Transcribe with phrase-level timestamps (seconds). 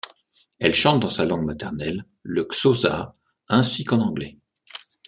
[0.57, 3.13] Elle chante dans sa langue maternelle, le xhosa,
[3.49, 4.39] ainsi qu'en anglais.